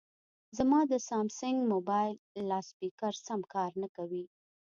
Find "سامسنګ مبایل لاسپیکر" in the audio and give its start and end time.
1.09-3.13